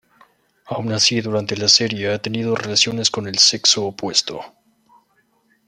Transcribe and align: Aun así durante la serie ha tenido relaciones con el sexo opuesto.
Aun 0.65 0.91
así 0.93 1.21
durante 1.21 1.55
la 1.55 1.67
serie 1.67 2.11
ha 2.11 2.19
tenido 2.19 2.55
relaciones 2.55 3.11
con 3.11 3.27
el 3.27 3.37
sexo 3.37 3.85
opuesto. 3.85 4.41